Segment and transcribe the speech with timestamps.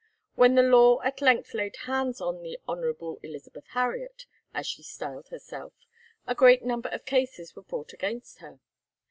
[0.33, 3.19] When the law at length laid hands on the Hon.
[3.21, 5.73] Elizabeth Harriet, as she styled herself,
[6.25, 8.59] a great number of cases were brought against her.